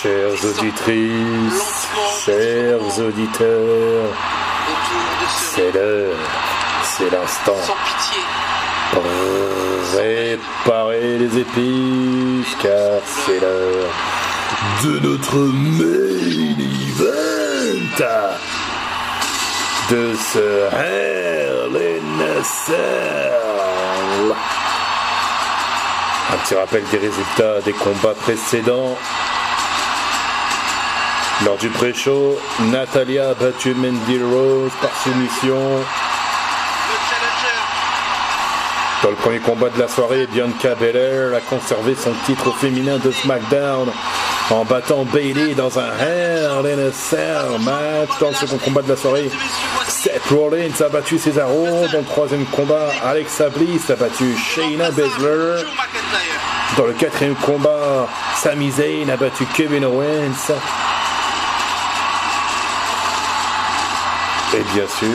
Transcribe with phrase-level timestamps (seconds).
[0.00, 1.88] Chères auditrices,
[2.24, 4.04] chers auditeurs,
[5.36, 6.14] c'est l'heure,
[6.84, 7.56] c'est l'instant.
[9.92, 13.90] Préparez les épices, car c'est l'heure
[14.84, 17.58] de notre main event
[19.90, 24.34] de ce Hell in a Cell.
[26.30, 28.96] Un petit rappel des résultats des combats précédents.
[31.44, 32.36] Lors du pré-show,
[32.72, 35.56] Natalia a battu Mandy Rose par soumission.
[39.04, 43.12] Dans le premier combat de la soirée, Bianca Belair a conservé son titre féminin de
[43.12, 43.88] SmackDown
[44.50, 48.18] en battant Bailey dans un Hell in a Cell match.
[48.18, 49.30] Dans le second combat de la soirée,
[49.86, 51.66] Seth Rollins a battu Cesaro.
[51.92, 55.62] Dans le troisième combat, Alexa Bliss a battu Shayna Baszler.
[56.76, 60.52] Dans le quatrième combat, Sami Zayn a battu Kevin Owens.
[64.58, 65.08] Et bien sûr,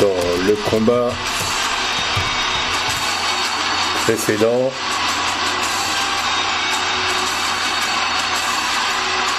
[0.00, 1.10] dans le combat
[4.02, 4.72] précédent,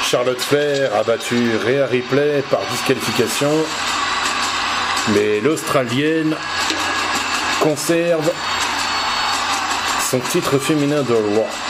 [0.01, 3.51] Charlotte Flair a battu Rhea Ripley par disqualification,
[5.09, 6.37] mais l'Australienne
[7.59, 8.31] conserve
[10.09, 11.66] son titre féminin de roi.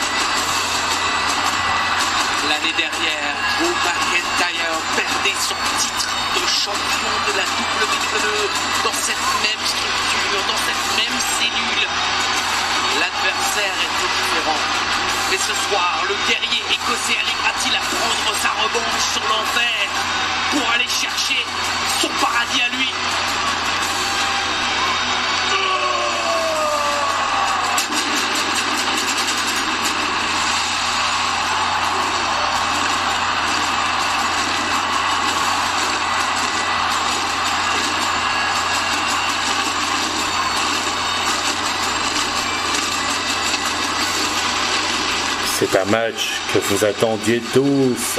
[45.70, 48.18] C'est un match que vous attendiez tous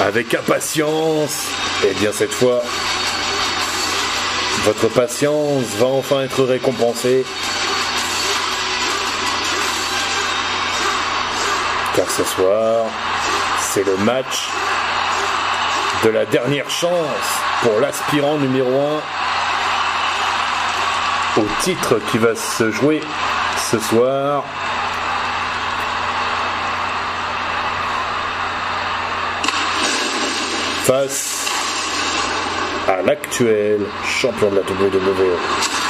[0.00, 1.48] avec impatience.
[1.84, 2.62] Et bien cette fois,
[4.64, 7.24] votre patience va enfin être récompensée.
[11.94, 12.86] Car ce soir,
[13.60, 14.48] c'est le match
[16.04, 16.90] de la dernière chance
[17.62, 18.70] pour l'aspirant numéro
[21.36, 23.02] 1 au titre qui va se jouer
[23.70, 24.44] ce soir.
[30.86, 31.50] Face
[32.86, 35.36] à l'actuel champion de la WWE.
[35.58, 35.85] Nous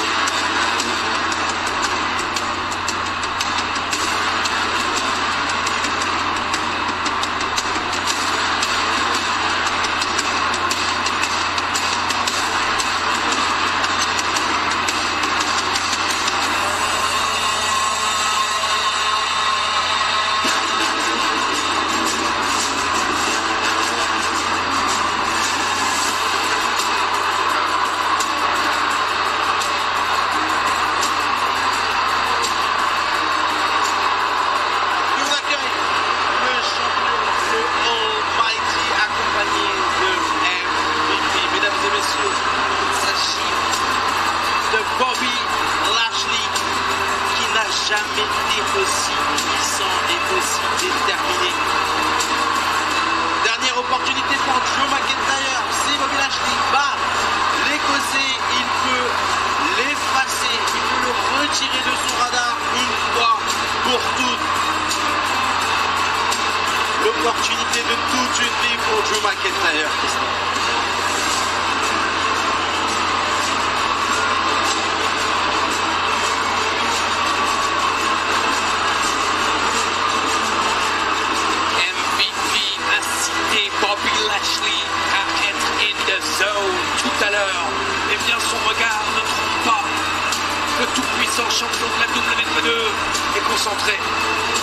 [93.56, 93.96] concentré,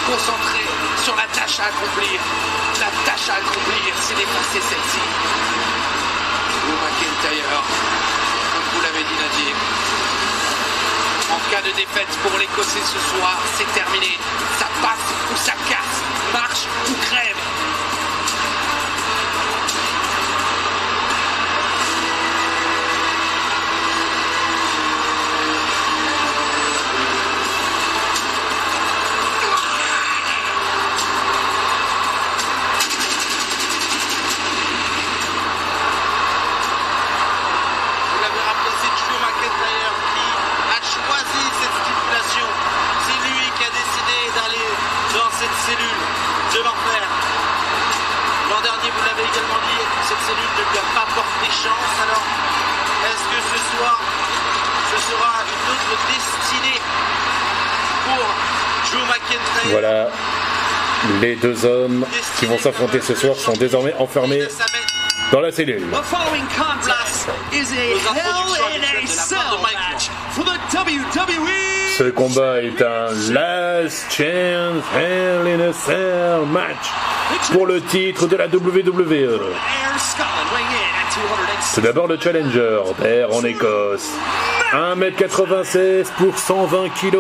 [0.06, 0.62] concentré
[1.04, 2.20] sur la tâche à accomplir.
[2.80, 5.02] La tâche à accomplir, c'est d'effacer celle-ci.
[6.62, 7.50] Drew McIntyre,
[8.54, 9.56] comme vous l'avez dit Nadir,
[11.32, 14.20] en cas de défaite pour l'Écossais ce soir, c'est terminé.
[14.60, 15.98] Ça passe ou ça casse,
[16.32, 17.43] marche ou crève.
[53.74, 56.80] ce sera une autre destinée
[58.06, 58.26] pour
[58.92, 59.72] Joe McIntyre.
[59.72, 60.10] Voilà.
[61.22, 62.06] Les deux hommes
[62.40, 64.44] qui vont s'affronter ce soir sont désormais enfermés
[65.32, 65.84] dans la cellule.
[71.98, 76.90] Ce combat est un Last Chance Hell in a Cell match
[77.52, 79.40] pour le titre de la WWE.
[81.76, 84.10] Tout d'abord le challenger d'air en Écosse.
[84.72, 87.18] 1m96 pour 120 kg.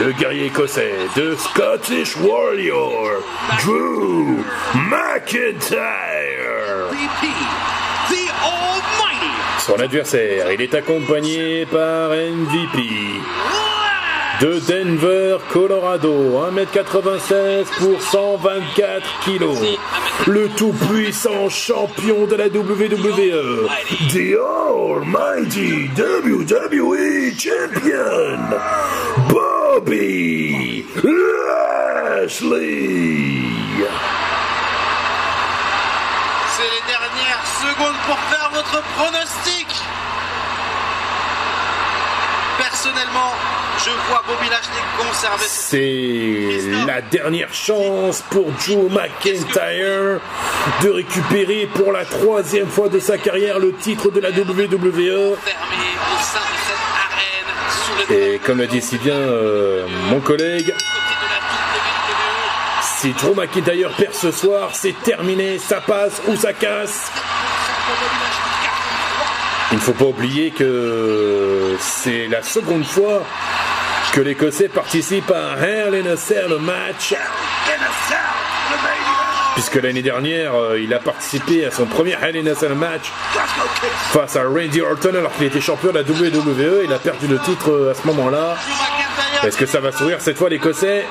[0.00, 3.22] Le guerrier écossais de Scottish Warrior,
[3.64, 4.44] Drew
[4.74, 5.80] McIntyre.
[9.58, 13.69] Son adversaire, il est accompagné par MVP
[14.40, 16.40] de Denver, Colorado.
[16.50, 19.44] 1m96 pour 124 kg.
[20.26, 23.68] Le tout-puissant champion de la WWE.
[24.08, 28.38] The Almighty WWE Champion.
[29.28, 30.86] Bobby
[32.16, 32.70] Lashley.
[36.56, 39.68] C'est les dernières secondes pour faire votre pronostic.
[42.58, 43.32] Personnellement,
[43.84, 50.20] je vois Bobby Lashley conserver ce C'est la dernière chance pour Drew McIntyre
[50.82, 55.36] de récupérer pour la troisième fois de sa carrière le titre de la WWE.
[58.10, 60.74] Et comme l'a dit si bien euh, mon collègue, WWE.
[62.82, 67.10] si Drew McIntyre perd ce soir, c'est terminé, ça passe ou ça casse.
[69.72, 73.22] Il ne faut pas oublier que c'est la seconde fois
[74.12, 77.14] que l'Écossais participe à un Hell in a Cell match.
[79.54, 83.12] Puisque l'année dernière, euh, il a participé à son premier Hell in a Cell match
[84.12, 86.84] face à Randy Orton alors qu'il était champion de la WWE.
[86.84, 88.56] Il a perdu le titre euh, à ce moment-là.
[89.44, 91.04] Est-ce que ça va sourire cette fois l'Écossais?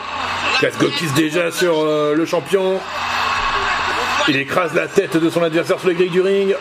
[0.59, 2.79] Glasgow kiss déjà sur euh, le champion.
[4.27, 6.55] Il écrase la tête de son adversaire sur les grilles du ring.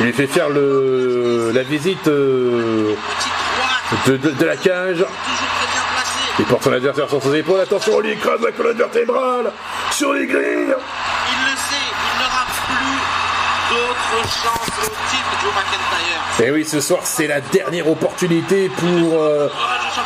[0.00, 2.94] Il lui fait faire le, la visite euh,
[4.06, 5.04] de, de- de la cage.
[6.38, 7.60] Il porte son adversaire sur ses épaules.
[7.60, 9.52] Attention, on lui écrase la colonne vertébrale
[9.90, 10.40] sur les grilles.
[10.40, 16.46] Il le sait, il n'aura plus d'autre chance au titre, Drew McIntyre.
[16.46, 19.48] Et oui, ce soir, c'est la dernière opportunité pour euh,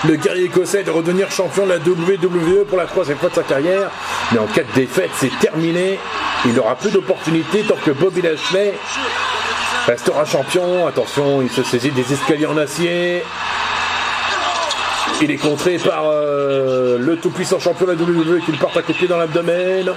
[0.08, 3.42] le guerrier écossais de redevenir champion de la WWE pour la troisième fois de sa
[3.42, 3.90] carrière.
[4.32, 5.98] Mais en cas de défaite, c'est terminé.
[6.46, 8.72] Il n'aura plus d'opportunité tant que Bobby Lashley
[9.86, 10.86] restera champion.
[10.86, 13.22] Attention, il se saisit des escaliers en acier.
[15.22, 18.82] Il est contré par euh, le tout-puissant champion de la WWE qui le porte à
[18.82, 19.88] côté dans l'abdomen.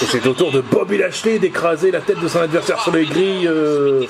[0.00, 3.04] Et c'est au tour de Bobby Lashley d'écraser la tête de son adversaire sur les
[3.04, 4.06] grilles euh,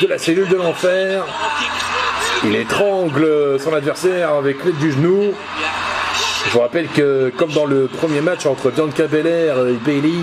[0.00, 1.24] de la cellule de l'enfer.
[2.44, 5.34] Il étrangle son adversaire avec l'aide du genou.
[6.46, 10.22] Je vous rappelle que, comme dans le premier match entre Bianca Belair et Bailey,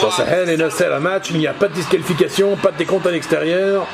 [0.00, 3.06] dans ce Hell a Cell match, il n'y a pas de disqualification, pas de décompte
[3.06, 3.86] à l'extérieur.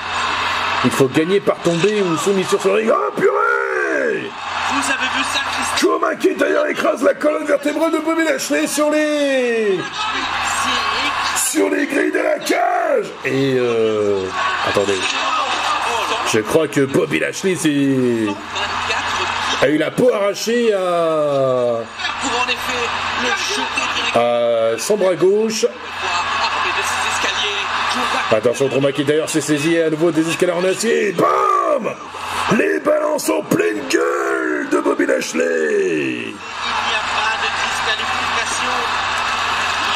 [0.84, 2.90] Il faut gagner par tomber ou soumission sur le ring.
[2.90, 8.66] Oh purée Vous avez vu ça, Christophe McIntyre écrase la colonne vertébrale de Bobby Lashley
[8.66, 9.78] sur les...
[11.36, 14.24] Sur les grilles de la cage Et euh...
[14.68, 14.98] Attendez.
[16.32, 17.68] Je crois que Bobby Lashley s'est...
[17.68, 18.40] 24
[19.62, 21.80] a eu la peau arrachée à...
[24.14, 25.66] à son bras gauche.
[28.32, 31.12] Attention, Drew McIntyre s'est saisi à nouveau des escaliers en acier.
[31.12, 31.92] Bam
[32.56, 38.70] Les balances en pleine gueule de Bobby Lashley Il n'y a pas de disqualification.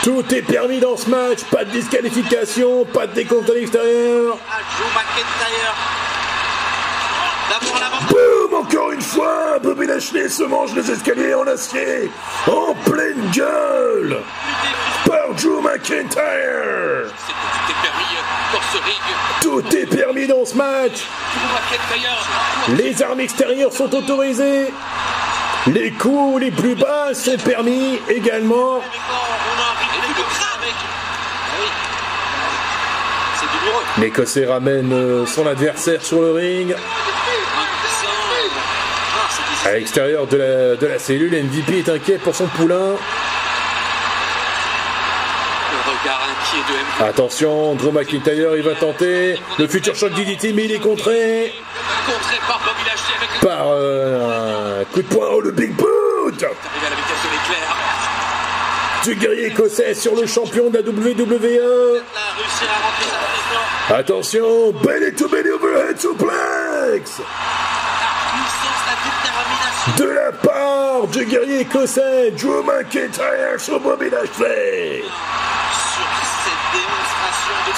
[0.03, 4.37] Tout est permis dans ce match, pas de disqualification, pas de décompte à l'extérieur.
[8.09, 12.11] Boum Encore une fois, Bobby Lashley se mange les escaliers en acier,
[12.49, 14.19] en pleine gueule,
[15.37, 17.11] Drew McIntyre.
[19.41, 21.07] Tout est permis dans ce match.
[22.69, 24.73] Les armes extérieures sont autorisées.
[25.69, 28.77] Les coups les plus bas sont permis également.
[28.77, 28.85] Avec.
[29.11, 29.21] Ah.
[33.99, 36.75] L'Écossais ramène euh, son adversaire sur le ring.
[36.77, 36.81] Ah.
[39.67, 42.97] À l'extérieur de la, de la cellule, MVP est inquiet pour son poulain.
[45.73, 46.84] Le regard inquiet de M.
[47.01, 51.53] Attention, Drew McIntyre, il va tenter le futur choc DDT, mais il est contré
[52.07, 53.49] Contré par Bobby Lashley avec le.
[53.49, 55.27] par euh, un coup de poing.
[55.33, 55.91] Oh, le Big Boot
[56.39, 56.47] de
[59.05, 62.01] du guerrier écossais sur le champion de la WWE.
[63.91, 67.21] Attention, belly to belly overhead suplex
[69.99, 75.03] la la part du guerrier écossais Drew McIntyre sur Bobby Lashley.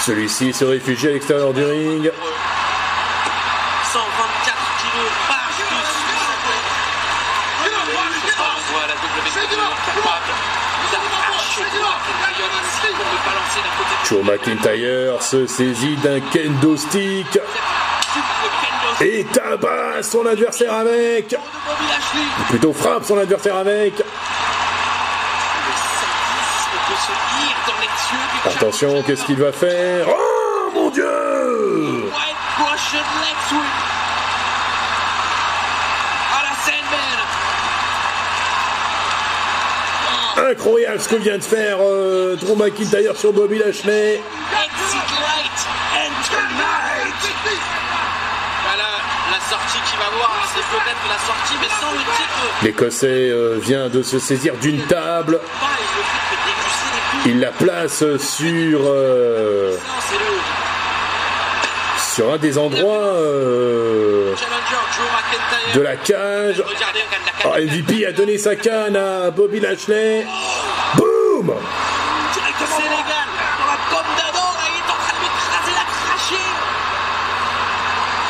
[0.07, 2.13] Celui-ci se réfugie à l'extérieur du ring.
[3.83, 5.11] 124 kilos
[14.05, 17.41] Joe McIntyre se saisit d'un kendo stick
[19.01, 21.35] et tabasse son adversaire avec.
[22.49, 23.95] Plutôt frappe son adversaire avec.
[28.67, 31.05] Attention, qu'est-ce qu'il va faire Oh mon dieu
[40.51, 44.21] Incroyable ce que vient de faire euh, Drew McIntyre sur Bobby Lashley.
[52.65, 53.31] L'Écossais
[53.61, 55.39] vient de se saisir d'une table.
[57.29, 59.77] Il la place sur euh,
[62.15, 64.33] sur un des endroits euh,
[65.75, 66.63] de la cage.
[67.43, 70.25] Ah, oh, MVP a donné sa canne à Bobby Lashley.
[70.95, 71.53] Boum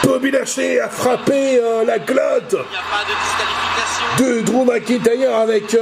[0.04, 2.56] Bobby Lashley a frappé euh, la glotte
[4.18, 5.76] de Drew McIntyre avec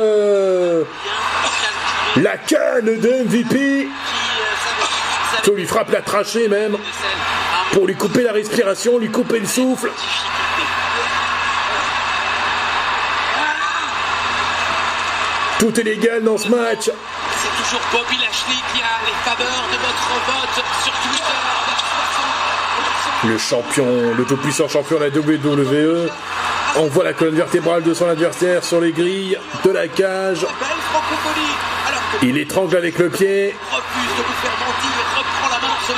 [2.17, 3.89] la canne de MVP
[5.43, 6.77] Qui, lui frappe la trachée même
[7.73, 9.91] pour lui couper la respiration, lui couper le souffle.
[15.59, 16.85] Tout est légal dans ce match.
[16.85, 21.45] C'est toujours Bobby Lashley qui a les faveurs de votre vote sur Twitter.
[23.25, 26.11] Le champion, le tout-puissant champion de la WWE
[26.77, 30.43] envoie la colonne vertébrale de son adversaire sur les grilles de la cage.
[30.43, 30.85] Belle
[32.23, 33.55] Il étrangle avec le pied.
[33.71, 34.91] refuse de vous faire mentir.
[35.01, 35.93] Et reprend la main ce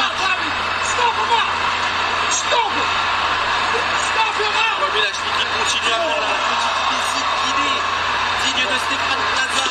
[4.80, 7.78] Bobby Lashley qui continue à faire la petite visite guidée
[8.44, 9.66] digne de Stéphane Plaza.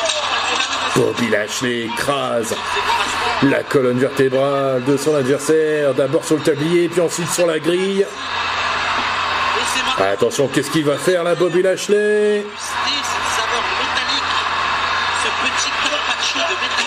[0.96, 2.54] Bobby Lashley écrase.
[3.42, 8.06] La colonne vertébrale de son adversaire, d'abord sur le tablier, puis ensuite sur la grille.
[9.98, 14.34] Attention, qu'est-ce qu'il va faire là, Bobby Lashley cette saveur métallique.
[15.22, 16.86] Ce petit carpaccio de métal.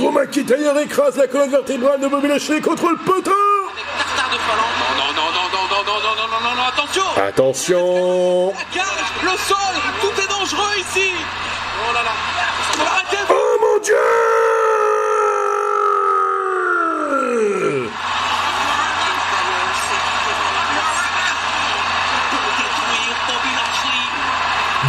[0.00, 3.30] Oh Drew McIntyre écrase la colonne vertébrale de Bobby Lashley contre le poteau
[3.70, 4.76] Avec tartare de Finlande.
[4.80, 9.12] Non, non, non, non, non, non, non, non, non, non, non, attention Attention La cage,
[9.22, 9.56] le sol,
[10.00, 11.12] tout est dangereux ici
[11.86, 12.12] Oh là là
[12.86, 13.94] Arrêtez Oh mon dieu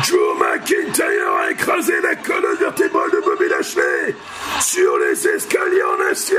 [0.08, 4.16] Drew McIntyre a écrasé la colonne vertébrale de Bobby Lashley
[4.72, 6.38] sur les escaliers en acier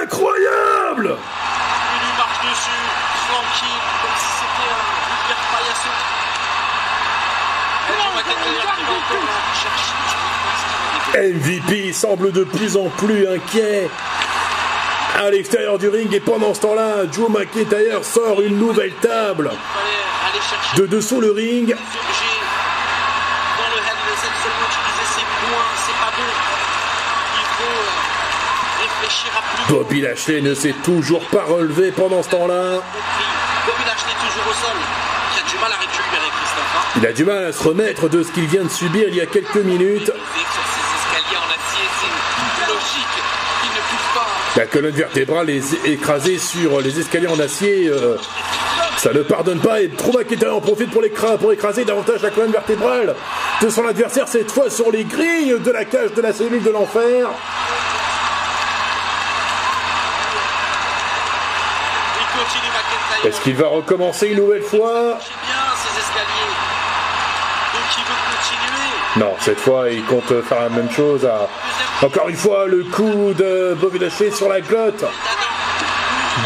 [0.00, 2.12] Incroyable Il lui
[2.50, 2.82] dessus,
[3.28, 3.66] comme si
[4.38, 5.92] c'était un paillasson.
[11.14, 13.90] MVP semble de plus en plus inquiet
[15.18, 19.50] à l'extérieur du ring et pendant ce temps-là, Drew McIntyre sort une nouvelle table
[20.76, 21.66] de dessous le ring.
[21.66, 22.42] des objets
[23.58, 26.30] dans le Hell in a Cell, seulement utiliser ses points, c'est pas bon.
[27.36, 28.02] Il faut euh,
[28.82, 32.82] réfléchir à plus Bobby Lashley ne s'est toujours pas relevé pendant ce temps-là.
[32.82, 33.24] compris.
[33.64, 34.76] Bobby Lashley toujours au sol,
[35.32, 36.92] qui a du mal à récupérer Christophe.
[36.96, 39.22] Il a du mal à se remettre de ce qu'il vient de subir il y
[39.22, 40.12] a quelques minutes.
[44.56, 47.88] La colonne vertébrale est écrasée sur les escaliers en acier.
[47.88, 48.18] euh,
[48.98, 51.02] ça ne pardonne pas et McIntyre en profite pour
[51.52, 53.16] écraser davantage la colonne vertébrale
[53.62, 56.70] de son adversaire, cette fois sur les grilles de la cage de la cellule de
[56.70, 57.30] l'enfer.
[63.24, 65.18] Est-ce qu'il va recommencer une nouvelle fois.
[69.16, 71.24] Non, cette fois il compte faire la même chose.
[71.24, 71.48] À...
[72.04, 75.04] Encore une fois, le coup de Bobby Lashley sur la glotte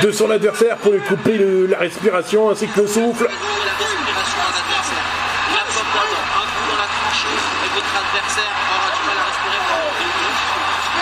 [0.02, 3.24] de son adversaire pour lui couper le- la respiration ainsi que le souffle.
[3.24, 5.06] La respiration d'un adversaire.
[5.54, 7.36] La pomme d'Adam, un coup dans la tranchée.
[7.64, 10.96] Et votre adversaire aura du mal à respirer pendant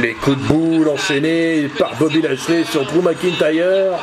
[0.00, 3.98] Les coups de boule enchaînés par Bobby Lashley sur Drew McIntyre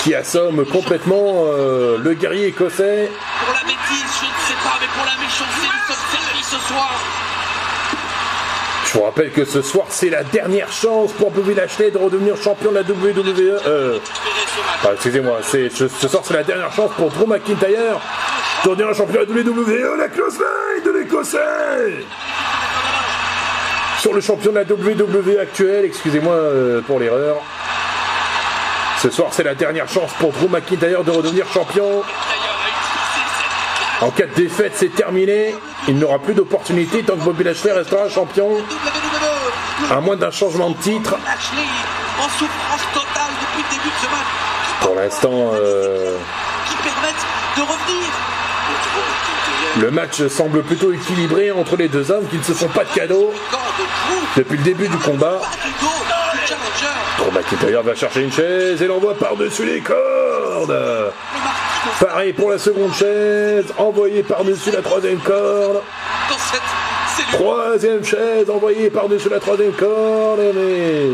[0.00, 3.08] qui assomme complètement euh, le guerrier écossais.
[3.44, 5.68] Pour la bêtise, je ne sais pas, mais pour la méchanceté,
[6.42, 6.90] ce soir.
[8.86, 12.36] Je vous rappelle que ce soir, c'est la dernière chance pour Bobby Lashley de redevenir
[12.36, 13.60] champion de la WWE.
[13.66, 13.98] Euh,
[14.92, 18.00] excusez-moi, ce soir, c'est la dernière chance pour Drew McIntyre
[18.64, 19.98] de redevenir champion de la WWE.
[19.98, 22.04] La close line de l'Écossais
[24.04, 27.36] Sur le champion de la WWE actuel, excusez-moi euh, pour l'erreur.
[28.98, 32.02] Ce soir, c'est la dernière chance pour Drew McIntyre de redevenir champion.
[34.02, 35.54] En cas de défaite, c'est terminé.
[35.88, 38.50] Il n'aura plus d'opportunité tant que Bobby Lashley restera champion.
[39.90, 41.16] À moins d'un changement de titre.
[44.82, 45.50] Pour l'instant,
[46.68, 48.03] Qui permettent de revenir.
[49.80, 52.94] Le match semble plutôt équilibré entre les deux hommes qui ne se font pas de
[52.94, 53.32] cadeaux
[54.36, 55.40] depuis le début du combat.
[57.18, 61.12] Drew McIntyre va chercher une chaise et l'envoie par-dessus les cordes.
[62.00, 65.80] Pareil pour la seconde chaise, envoyée par-dessus la troisième corde.
[67.32, 70.40] Troisième chaise envoyée par-dessus la troisième corde.
[70.54, 71.10] Mais...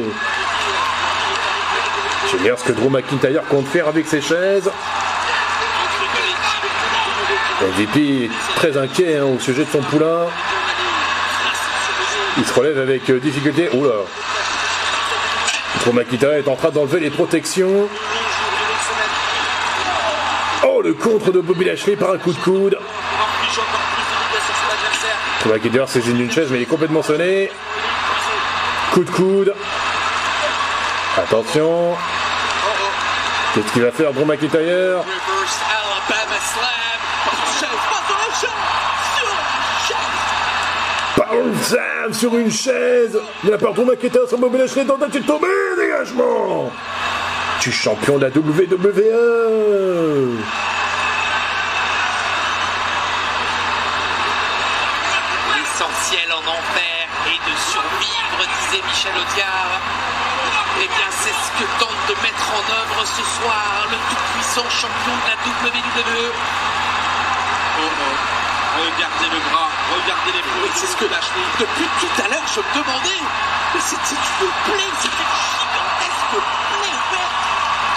[2.31, 4.71] J'ignoire ce que Drew McIntyre compte faire avec ses chaises.
[7.63, 10.27] MVP est très inquiet hein, au sujet de son poulain.
[12.39, 13.69] Il se relève avec euh, difficulté.
[13.75, 13.93] Oula.
[15.85, 17.89] Drew McIntyre est en train d'enlever les protections.
[20.67, 22.79] Oh, le contre de Bobby Lashley par un coup de coude.
[25.47, 27.51] McIntyre saisit d'une chaise, mais il est complètement sonné.
[28.93, 29.55] Coup de coude.
[31.19, 31.95] Attention.
[33.55, 34.25] Qu'est-ce qu'il va faire, Drew
[42.13, 43.19] sur une chaise.
[43.45, 44.85] Il a part Drew McIntyre sur Bobby Lashley.
[44.85, 45.47] Tentative de tomber.
[45.77, 46.71] Dégagement.
[47.61, 48.41] Tu es champion de la WWE.
[55.55, 59.81] L'essentiel en enfer est de survivre, disait Michel Audiard.
[60.83, 65.13] Eh bien, c'est ce que tente de mettre en œuvre ce soir le tout-puissant champion
[65.13, 65.37] de la
[65.69, 66.33] WWE.
[68.71, 71.43] Regardez le bras, regardez les Oui, c'est ce que Lashley.
[71.59, 73.21] Depuis tout à l'heure, je me demandais.
[73.75, 76.35] Mais c'était une plaie, c'était une gigantesque
[76.71, 77.01] plaie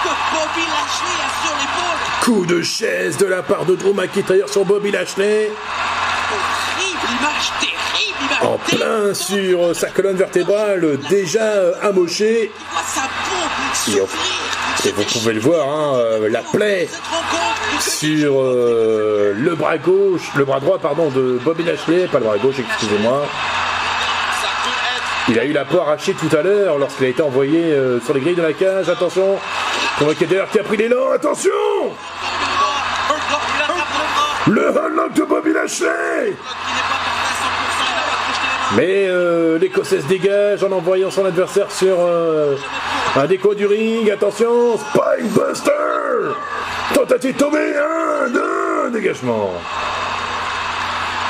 [0.03, 2.01] que Bobby Lashley a sur l'épaule.
[2.21, 5.51] Coup de chaise de la part de Drew McIntyre sur Bobby Lashley.
[6.31, 8.43] Horrible image, terrible image.
[8.43, 12.51] En plein sur euh, sa colonne vertébrale déjà euh, amochée.
[14.85, 16.89] Et, vous pouvez le voir, hein, euh, la plaie.
[17.79, 22.37] Sur euh, le bras gauche, le bras droit pardon de Bobby Lashley, pas le bras
[22.37, 23.25] gauche, excusez-moi.
[25.29, 28.13] Il a eu la peau arrachée tout à l'heure lorsqu'il a été envoyé euh, sur
[28.13, 28.89] les grilles de la cage.
[28.89, 29.37] Attention,
[30.01, 31.11] McIntyre qui a pris l'élan.
[31.13, 31.51] Attention,
[34.47, 35.87] le unlock de Bobby Lashley.
[36.25, 38.75] Il n'est pas porté à 100%, il n'a pas projeté les mains.
[38.75, 42.55] Mais euh, l'Écossais se dégage en envoyant son adversaire sur euh,
[43.15, 44.09] un déco du ring.
[44.09, 45.71] Attention, Spinebuster
[46.93, 49.51] Tentative tomber, un, deux, dégagement.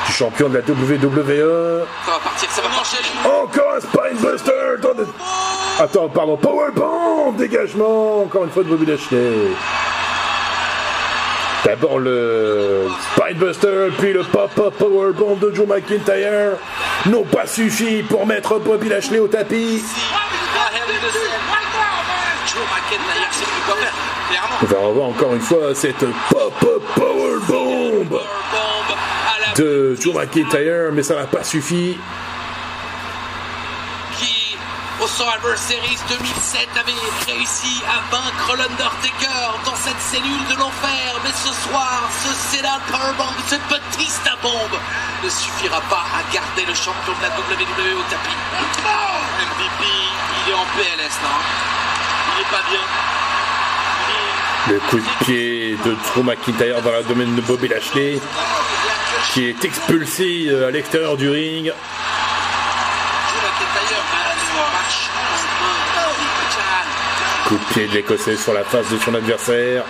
[0.06, 1.86] Du champion de la WWE.
[2.04, 2.68] Ça va partir, ça va.
[3.42, 4.52] Encore un Spinebuster
[5.78, 9.48] Attends, pardon, Powerbomb Dégagement Encore une fois de Bobby Lashley.
[11.64, 16.58] D'abord le Spinebuster, puis le Pop-Up Powerbomb de Joe McIntyre
[17.06, 19.82] n'ont pas suffi pour mettre Bobby Lashley au tapis.
[22.46, 23.32] Joe McIntyre
[23.80, 24.13] faire.
[24.34, 24.56] Clairement.
[24.62, 26.82] On va revoir encore une fois cette Pop-Up
[29.30, 31.96] à la de Joe McIntyre, mais ça n'a pas suffi.
[34.18, 34.56] qui,
[35.00, 41.14] au Survivor Series 2007, avait réussi à vaincre l'Undertaker dans cette cellule de l'enfer.
[41.22, 44.10] Mais ce soir, ce Sedan Powerbomb, ce petit
[44.42, 44.78] bombe
[45.22, 48.36] ne suffira pas à garder le champion de la WWE au tapis.
[48.82, 51.34] MVP, il est en PLS là.
[52.34, 53.13] Il est pas bien.
[54.68, 58.18] Le coup de pied de Drew McIntyre dans la domaine de Bobby Lashley,
[59.32, 61.70] qui est expulsé euh, à l'extérieur du ring.
[67.46, 69.84] Coup de pied de l'Écossais sur la face de son adversaire.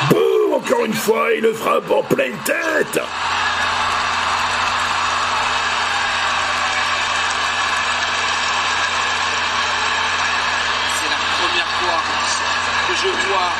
[0.09, 2.55] Boum Encore une fois, il le frappe en pleine tête
[2.93, 2.99] C'est
[11.09, 11.99] la première fois
[12.87, 13.51] que je vois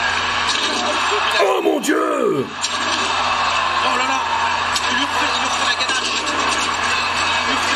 [1.44, 2.46] Oh mon dieu Oh
[3.98, 4.22] là là
[4.90, 6.24] Il lui refait, il lui refait la ganache.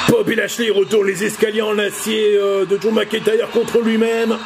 [0.07, 4.37] Bobby Lashley retourne les escaliers en acier euh, de Joe McIntyre contre lui-même.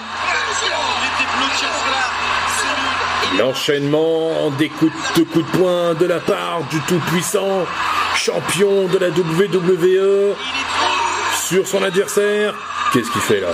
[3.40, 7.66] L'enchaînement des coups de, coups de poing de la part du tout-puissant
[8.16, 10.36] champion de la WWE
[11.48, 12.56] sur son adversaire.
[12.94, 13.50] Qu'est-ce qu'il fait là?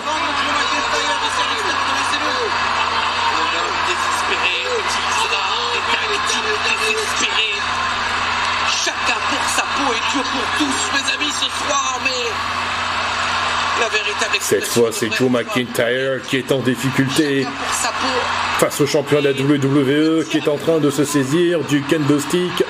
[14.39, 17.46] Cette fois, c'est Joe McIntyre qui est en difficulté
[18.60, 22.19] face au champion de la WWE qui est en train de se saisir du kendo
[22.19, 22.63] stick.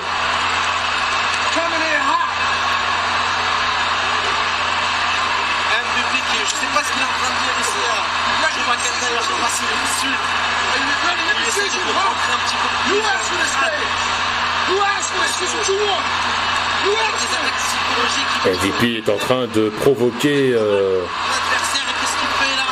[18.46, 20.52] MVP est en train de provoquer.
[20.52, 21.00] Euh...
[21.00, 22.68] L'adversaire, qu'est-ce qu'il fait là?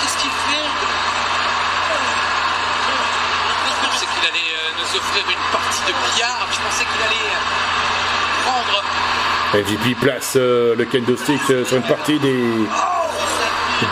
[0.00, 0.68] Qu'est-ce qu'il fait?
[3.68, 6.48] Je pensais qu'il allait euh, nous offrir une partie de billard.
[6.50, 7.62] Je pensais qu'il allait euh.
[9.54, 12.42] MVP place euh, le kendo stick euh, sur une partie des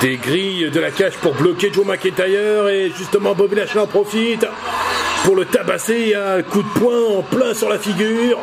[0.00, 4.46] des grilles de la cage pour bloquer Joe McIntyre et justement Bobby Lashley en profite
[5.24, 8.38] pour le tabasser à un coup de poing en plein sur la figure.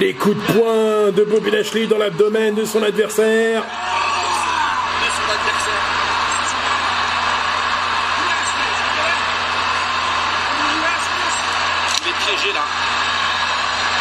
[0.00, 3.62] Les coups de poing de Bobby Lashley dans l'abdomen de son adversaire.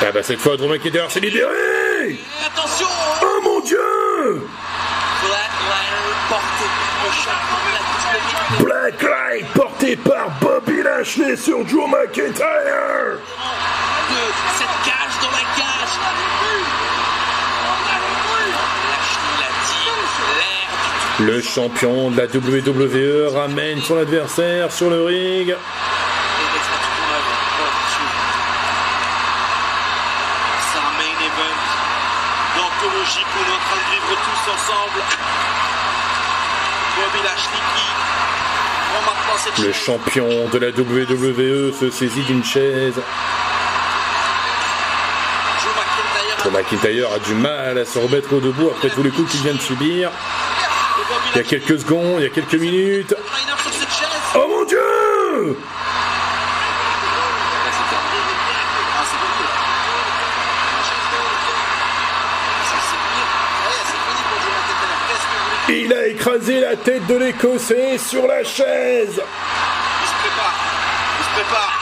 [0.02, 2.88] Ah bah cette fois Drew McIntyre s'est libéré attention
[3.24, 4.48] Oh mon dieu.
[8.60, 13.18] Black Light porté par Bobby Lashley sur Drew McIntyre
[14.10, 14.26] de
[14.58, 15.94] cette cage dans la cage.
[18.92, 19.90] Lashley l'a dit,
[20.38, 25.48] l'air du Le champion de la WWE ramène son adversaire sur le ring.
[25.48, 27.32] Et laisse-la tout ton œuvre.
[27.90, 28.08] Dieu.
[30.60, 31.58] C'est un main event
[32.58, 35.00] d'anthologie qu'on est en train de vivre tous ensemble.
[36.98, 37.88] Bobby Lashley qui
[38.92, 43.00] prend maintenant cette Le champion de la WWE se saisit d'une chaise.
[46.44, 49.42] Joe McIntyre a du mal à se remettre au debout après tous les coups qu'il
[49.44, 50.12] vient de subir.
[51.36, 53.14] Il y a quelques secondes, il y a quelques minutes.
[54.36, 55.58] Oh mon dieu
[65.68, 69.20] Il a écrasé la tête de l'écossais sur la chaise.
[69.20, 70.56] Il se prépare.
[71.20, 71.80] Il se prépare.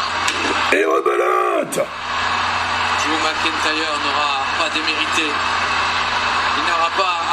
[0.71, 5.29] Et rebelote Joe McIntyre n'aura pas démérité.
[6.57, 7.32] Il n'aura pas à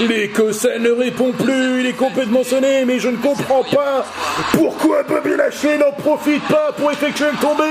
[0.00, 4.04] L'écossais ne répond plus, il est complètement sonné, mais je ne comprends pas
[4.52, 7.64] pourquoi Bobby Lashley n'en profite pas pour effectuer le tombé.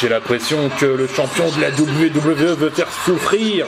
[0.00, 3.66] J'ai l'impression que le champion de la WWE veut faire souffrir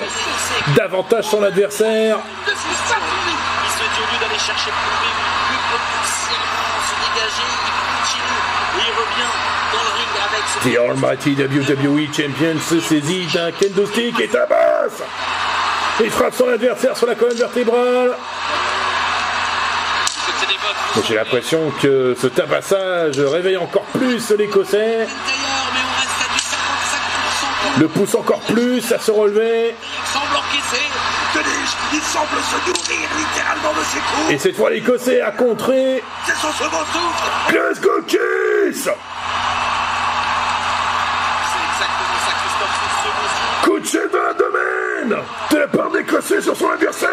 [0.76, 2.18] davantage son adversaire.
[2.46, 8.44] Il se dit au lieu d'aller chercher plus vite, plus potentiellement se dégager, il continue
[8.76, 9.34] et il revient
[9.72, 10.27] dans le ring avec ce
[10.64, 15.02] The Almighty WWE Champion se saisit d'un kendo stick et tabasse.
[16.00, 18.16] Il frappe son adversaire sur la colonne vertébrale.
[21.06, 25.06] J'ai l'impression que ce tabassage réveille encore plus l'écossais.
[25.06, 29.74] McIntyre, mais on reste à du 55% pour Le pousse encore plus à se relever.
[29.74, 30.84] Il semble encaisser.
[31.34, 34.30] Que dis-je Il semble se nourrir littéralement de ses coups.
[34.30, 36.02] Et cette fois l'écossais a contré.
[36.26, 37.52] C'est son second souffle.
[37.52, 38.88] Glasgow Kiss
[45.08, 47.08] l'abdomen De la part d'écossais sur son adversaire.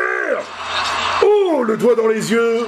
[1.24, 2.68] Oh, le doigt dans les yeux.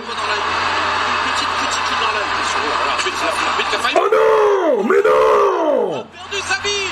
[3.96, 6.06] Oh non Mais non.
[6.14, 6.90] Perdu sa vie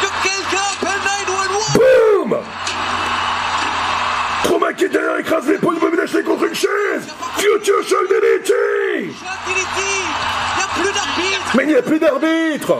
[0.00, 2.38] Que quelqu'un appelle 911 Boum
[4.44, 7.08] Trop McIntyre écrase l'épaule de Bobby Lashley contre une chaise.
[7.36, 8.08] Future Shock
[10.94, 11.56] d'arbitre.
[11.56, 12.78] Mais il n'y a plus d'arbitre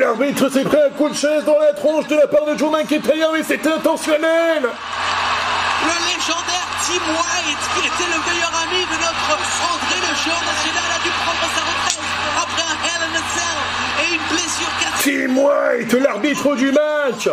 [0.00, 2.72] L'arbitre s'est pris un coup de chaise dans la tronche de la part de Joe
[2.72, 9.36] McIntyre et c'est intentionnel Le légendaire Tim White, qui était le meilleur ami de notre
[9.60, 12.00] André le joueur national, a dû prendre sa retraite
[12.34, 13.58] après un Hell in a Cell
[14.00, 15.26] et une blessure cassée.
[15.26, 17.28] Tim White, l'arbitre du match,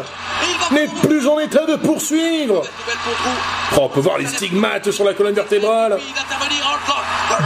[0.71, 2.63] n'est plus en état de poursuivre.
[3.77, 5.99] Oh, on peut voir les stigmates sur la colonne vertébrale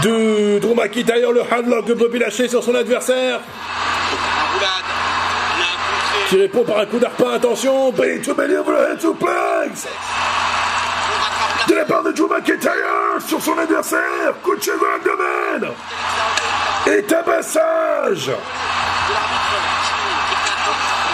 [0.04, 3.40] de Drew McIntyre, le handlock de Bobby Lashley sur son adversaire.
[6.32, 7.34] Qui répond par un coup d'arpin.
[7.34, 9.86] Attention, Bring to Belly over the suplex
[11.68, 14.34] de la part de Drew McIntyre sur son adversaire.
[14.42, 15.74] Coup de chaise dans l'abdomen.
[16.88, 18.32] Et tabassage.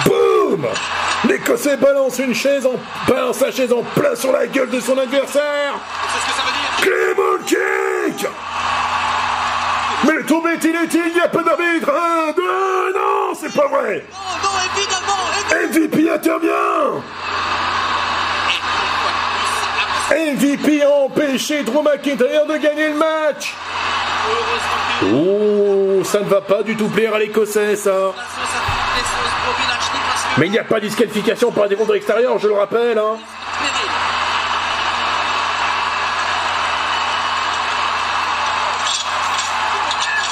[0.05, 0.67] Boum
[1.27, 2.75] L'Écossais balance une chaise en
[3.11, 5.73] balance la chaise en plein sur la gueule de son adversaire.
[6.79, 8.27] Claymore kick
[10.05, 13.67] Mais le tombé est inutile, il n'y a pas d'arbitre Un, deux, non, c'est pas
[13.67, 14.05] vrai
[15.71, 17.01] MVP intervient
[20.09, 23.53] MVP a empêché Drew McIntyre de gagner le match.
[25.03, 28.13] Oh, ça ne va pas du tout plaire à l'Écossais, ça.
[30.37, 33.17] Mais il n'y a pas de disqualification par des contre extérieurs, je le rappelle, hein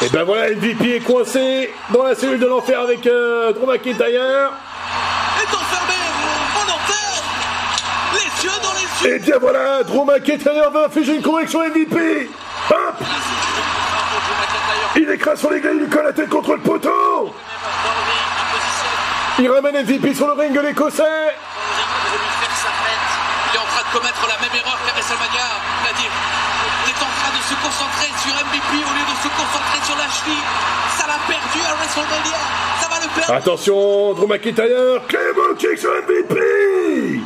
[0.02, 4.52] Et ben voilà, MVP est coincé dans la cellule de l'enfer avec euh, Drew McIntyre.
[5.42, 5.96] Est enfermé
[6.56, 7.24] en enfer.
[8.14, 9.16] Les yeux dans les yeux.
[9.16, 12.30] Et bien voilà, Drew McIntyre va infliger une correction MVP
[12.70, 12.78] Hop.
[14.98, 17.34] Il écrase sur les grilles, il lui colle la tête contre le poteau
[19.38, 21.04] il ramène MVP sur le ring de l'Écossais.
[23.52, 25.48] Il est en train de commettre la même erreur qu'à WrestleMania,
[25.84, 26.12] c'est-à-dire
[26.86, 29.96] il est en train de se concentrer sur MVP au lieu de se concentrer sur
[29.96, 30.42] Lashley.
[30.98, 32.40] Ça l'a perdu à WrestleMania.
[32.82, 33.34] Ça va le perdre.
[33.34, 35.02] Attention, Drew McIntyre,
[35.58, 37.22] kick sur MVP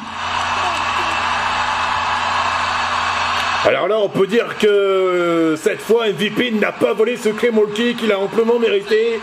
[3.66, 8.00] Alors là, on peut dire que cette fois, MVP n'a pas volé ce Claymore kick,
[8.04, 9.22] il a amplement mérité.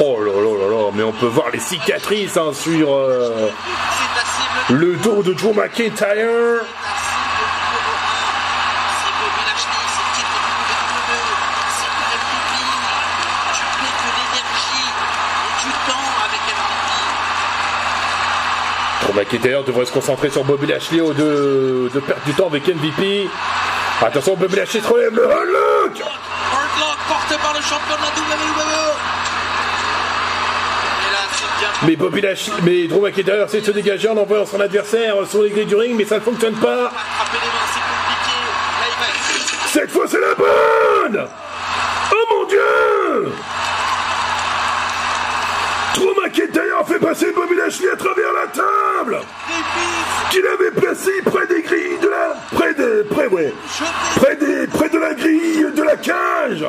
[0.00, 3.48] Oh là là là là, mais on peut voir les cicatrices hein, sur euh,
[4.70, 6.64] le dos de Drew McIntyre.
[19.34, 23.28] McIntyre devrait se concentrer sur Bobby Lashley au de, de perdre du temps avec MVP.
[24.00, 25.90] Attention, Bobby Lashley se relève le
[27.08, 28.94] porté par le champion de la WWE.
[31.82, 35.42] Mais Bobby Lashley, mais Drew McIntyre essaie de se dégager en envoyant son adversaire sur
[35.42, 36.92] les grilles du ring, mais ça ne fonctionne pas.
[39.72, 41.26] Cette fois, c'est la bonne
[42.12, 43.32] Oh mon dieu
[45.94, 49.20] Drew McIntyre fait passer Bobby Lashley à travers la table
[50.30, 52.34] qu'il avait placé près des grilles de la...
[52.52, 53.04] près des...
[53.04, 53.52] près, ouais.
[54.16, 54.66] Près des...
[54.66, 56.64] près de la grille de la cage.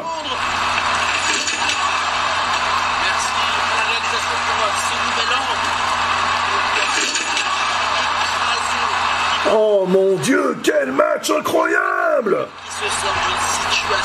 [9.53, 12.47] Oh mon dieu, quel match incroyable.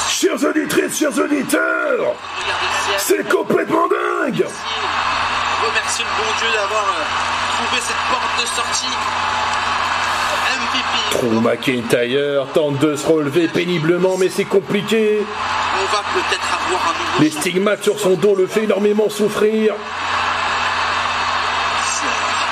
[0.08, 2.14] Chers auditrices, chers auditeurs.
[2.98, 4.46] C'est complètement dingue
[5.70, 8.86] Remercier le bon Dieu d'avoir euh, trouvé cette porte de sortie.
[10.58, 10.94] MVP.
[11.12, 15.20] Drew McIntyre tente de se relever péniblement, mais c'est compliqué.
[15.22, 17.22] On va peut-être avoir un nouveau.
[17.22, 19.74] Les stigmates sur son dos le fait énormément souffrir.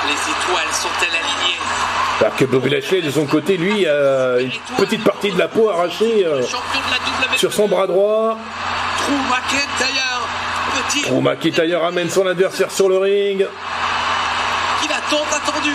[0.07, 1.59] Les étoiles sont-elles alignées?
[2.21, 5.69] Alors que Bobby Lashley, de son côté, lui, a une petite partie de la peau
[5.69, 6.41] arrachée euh,
[7.35, 8.37] sur son bras droit.
[8.97, 10.08] Drew McIntyre.
[10.89, 13.45] Drew McIntyre amène son adversaire sur le ring.
[14.81, 15.73] Qu'il a tant attendu.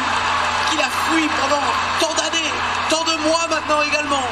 [0.70, 1.62] Qu'il a fui pendant
[2.00, 2.50] tant d'années.
[2.90, 4.27] Tant de mois maintenant également.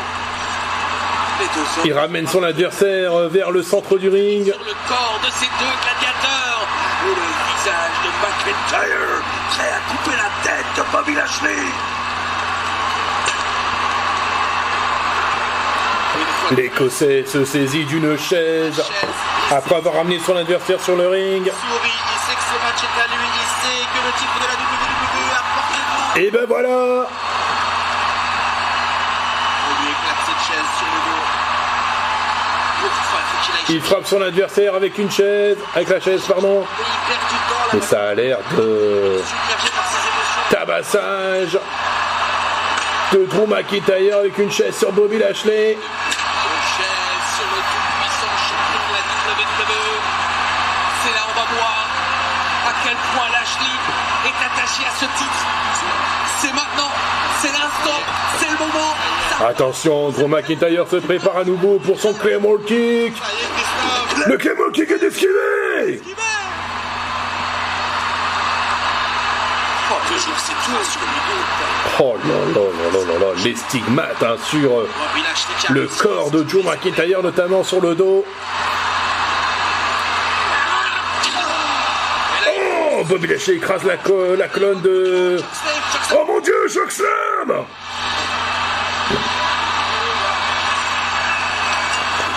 [1.84, 4.44] Il ramène son adversaire euh, vers le centre du ring.
[4.44, 6.66] sur le corps de ces deux gladiateurs.
[7.04, 11.62] Et le visage de McIntyre prêt à couper la tête de Bobby Lashley.
[16.14, 18.82] Une fois de L'Écossais se saisit d'une chaise
[19.50, 21.50] après avoir ramené son adversaire sur le ring.
[26.16, 27.06] Et ben voilà
[33.68, 36.64] il frappe son adversaire avec une chaise, avec la chaise, pardon.
[37.72, 39.20] Mais ça a l'air de
[40.50, 41.58] tabassage
[43.12, 45.78] de Drew McIntyre avec une chaise sur Bobby Lashley.
[51.32, 51.86] On va voir
[52.66, 53.76] à quel point Lashley
[54.26, 55.46] est attaché à ce titre.
[56.40, 56.90] C'est maintenant,
[57.40, 58.00] c'est l'instant,
[58.38, 58.94] c'est le moment.
[59.38, 63.14] Ça Attention, Drew McIntyre se prépare à nouveau pour son Claymore Kick.
[64.26, 66.02] Le Claymore Kick est esquivé
[69.90, 69.94] Oh.
[72.00, 74.86] Oh là là là là là là, les stigmates hein, sur
[75.70, 78.24] le corps de Drew McIntyre, notamment sur le dos.
[83.04, 83.96] Bobby Lashley écrase la,
[84.36, 85.38] la colonne de...
[86.14, 87.64] Oh mon dieu, Choc Slam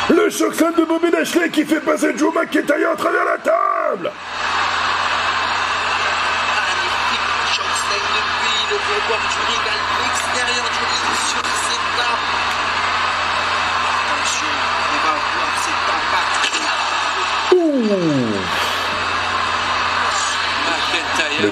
[0.10, 4.12] Le Choc Slam de Bobby Lashley qui fait passer Joe McIntyre à travers la table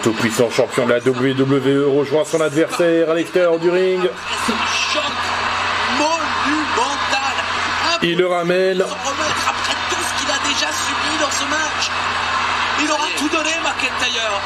[0.04, 0.12] McIntyre.
[0.12, 4.02] Le tout-puissant champion de la WWE rejoint son adversaire à l'extérieur du ring.
[8.02, 8.82] Il le ramène.
[8.82, 11.92] Après tout ce qu'il a déjà subi dans ce match.
[12.84, 14.42] Il aura tout donné, McIntyre.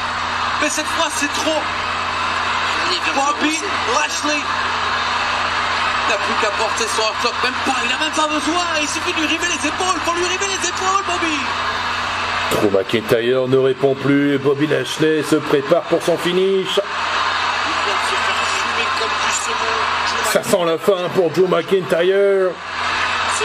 [0.62, 1.60] Mais cette fois, c'est trop.
[3.14, 3.58] Bobby
[3.94, 4.40] Lashley
[6.08, 9.12] n'a plus qu'à porter son hard même pas, il n'a même pas besoin, il suffit
[9.12, 11.36] de lui river les épaules, faut lui river les épaules, Bobby
[12.52, 16.80] Drew McIntyre ne répond plus et Bobby Lashley se prépare pour son finish.
[20.32, 22.50] Ça sent la fin pour Drew McIntyre.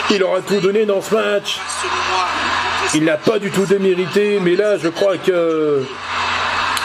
[0.10, 1.60] Il aura tout donné dans ce match.
[2.94, 5.84] Il n'a pas du tout démérité, mais là, je crois que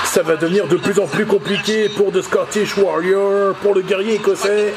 [0.04, 4.14] ça va devenir de plus en plus compliqué pour The Scottish Warrior, pour le guerrier
[4.14, 4.72] écossais.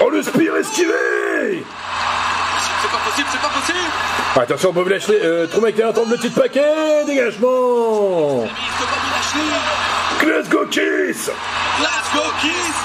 [0.00, 1.64] Oh, le spear esquivé
[2.92, 3.78] pas possible, c'est pas possible.
[4.36, 8.44] Attention, Bobby Lashley, euh, Drew McIntyre tente le petit paquet, dégagement.
[8.44, 9.92] Il faut Bobby Lashley.
[10.20, 11.30] Glasgow Kiss.
[12.40, 12.76] Kiss.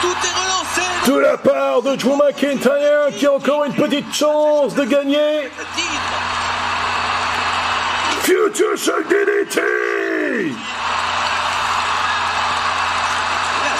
[0.00, 1.10] Tout est relancé.
[1.10, 5.50] De la part de Drew McIntyre qui a encore une petite chance de gagner.
[8.22, 9.60] Future Shock DDT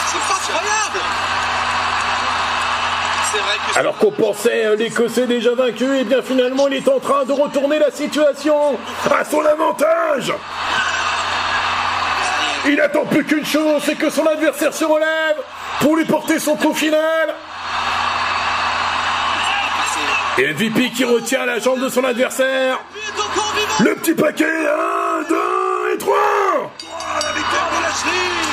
[0.07, 1.16] C'est incroyable
[3.75, 7.79] Alors qu'on pensait l'Écossais déjà vaincu, et bien finalement il est en train de retourner
[7.79, 8.79] la situation
[9.11, 10.33] à son avantage.
[12.69, 15.37] Il attend plus qu'une chose, c'est que son adversaire se relève
[15.81, 17.35] pour lui porter son coup final.
[20.39, 22.81] Et MVP qui retient la jambe de son adversaire.
[23.81, 25.37] Le petit paquet 1, 2
[25.95, 26.17] et 3
[27.23, 28.46] La victoire de La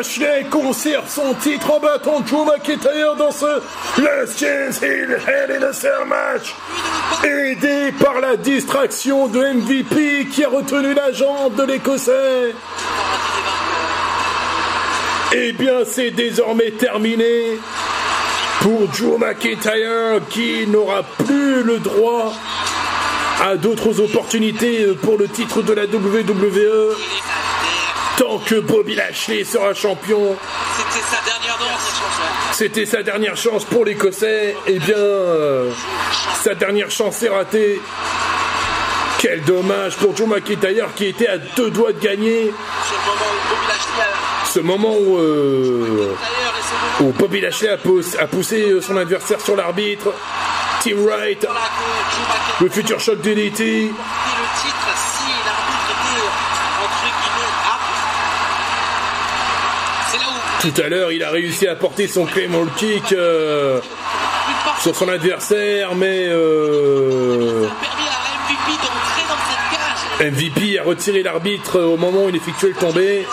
[0.00, 3.60] Lashley conserve son titre en battant Drew McIntyre dans ce
[4.00, 6.54] Last Chance in Hell in a Cell match.
[7.22, 12.54] Aidé par la distraction de MVP qui a retenu la jambe de l'Écossais.
[15.34, 17.58] Eh bien, c'est désormais terminé
[18.62, 22.32] pour Drew McIntyre qui n'aura plus le droit
[23.42, 26.96] à d'autres opportunités pour le titre de la WWE.
[28.20, 30.36] Tant que Bobby Lashley sera champion,
[30.76, 31.90] C'était sa dernière danse
[32.52, 34.54] c'était sa dernière chance pour l'Écossais.
[34.66, 35.70] Eh bien, euh,
[36.42, 37.80] sa dernière chance est ratée.
[39.18, 42.52] Quel dommage pour Joe McIntyre qui était à deux doigts de gagner.
[42.52, 44.46] Le moment où Bobby Lashley a...
[44.46, 48.80] Ce moment où, euh, D'ailleurs, et ce moment où Bobby Lashley a, poussé, a poussé
[48.82, 50.12] son adversaire sur l'arbitre.
[50.82, 51.46] Tim Wright,
[52.60, 53.90] le futur choc DDT.
[60.60, 63.80] Tout à l'heure, il a réussi à porter son Claymore Kick euh,
[64.82, 67.66] sur son adversaire, mais euh,
[70.20, 73.26] a MVP a retiré l'arbitre au moment où il effectuait le tombé.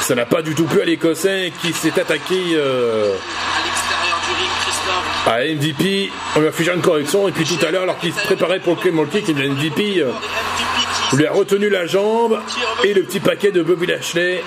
[0.00, 3.14] Ça n'a pas du tout plu à l'Écossais qui s'est attaqué euh,
[5.26, 6.10] à MVP.
[6.34, 8.58] On lui a fait une correction et puis tout à l'heure, alors qu'il se préparait
[8.58, 10.12] pour le Claymore Kick, MVP euh, MVP
[10.56, 10.64] qui
[11.16, 12.38] lui a retenu la jambe
[12.84, 14.42] et le petit paquet de Bobby Lashley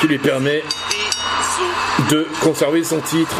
[0.00, 0.62] qui lui permet
[2.10, 3.36] de conserver son titre.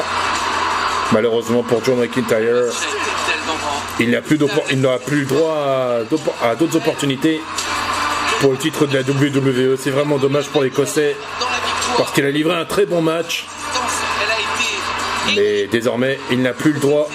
[1.12, 2.72] Malheureusement pour John McIntyre,
[4.00, 4.38] il plus
[4.76, 5.56] n'aura plus le droit
[6.42, 7.40] à d'autres opportunités
[8.40, 9.76] pour le titre de la WWE.
[9.78, 11.16] C'est vraiment dommage pour l'Écossais
[11.96, 13.46] parce qu'il a livré un très bon match,
[15.34, 17.08] mais désormais il n'a plus le droit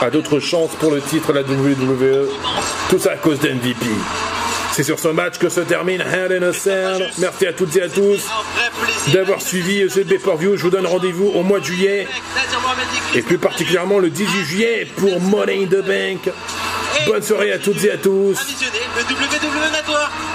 [0.00, 2.28] à d'autres chances pour le titre de la WWE.
[2.90, 3.86] Tout ça à cause d'MVP.
[4.76, 7.08] C'est sur ce match que se termine Hell in a Cell.
[7.18, 8.26] Merci à toutes et à tous
[9.12, 10.56] d'avoir suivi ce pay-per-view.
[10.56, 12.08] Je vous donne rendez-vous au mois de juillet
[13.14, 16.34] et plus particulièrement le 18 juillet pour Money in the Bank.
[17.06, 18.36] Bonne soirée à toutes et à tous.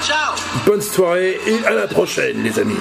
[0.02, 0.36] Ciao
[0.66, 2.78] Bonne soirée et à la prochaine les amis.